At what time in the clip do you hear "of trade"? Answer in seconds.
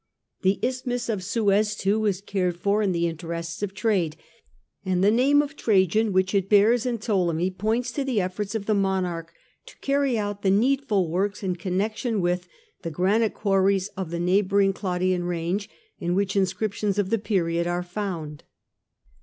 3.61-4.15